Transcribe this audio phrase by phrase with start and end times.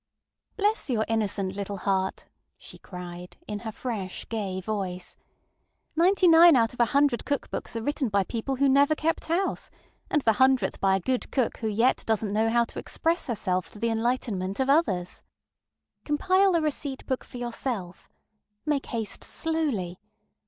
[0.57, 2.25] ŌĆ£Bless your innocent little heart!
[2.25, 5.15] ŌĆØ she cried, in her fresh, gay voice,
[5.95, 9.69] ŌĆ£Ninety nine out of a hundred cookbooks are written by people who never kept house,
[10.09, 13.69] and the hundredth by a good cook who yet doesnŌĆÖt know how to express herself
[13.69, 15.21] to the enlightenment of others.
[16.03, 18.09] Compile a receipt book for yourself.
[18.65, 19.99] Make haste slowly.